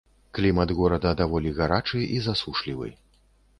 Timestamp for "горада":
0.79-1.11